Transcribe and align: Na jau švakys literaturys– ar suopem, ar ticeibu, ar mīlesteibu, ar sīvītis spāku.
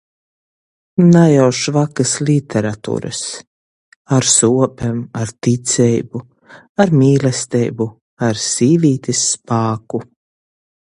Na 1.11 1.23
jau 1.31 1.49
švakys 1.59 2.13
literaturys– 2.29 3.19
ar 4.17 4.25
suopem, 4.35 4.99
ar 5.21 5.33
ticeibu, 5.47 6.23
ar 6.85 6.95
mīlesteibu, 7.03 7.89
ar 8.29 8.41
sīvītis 8.47 9.21
spāku. 9.35 10.03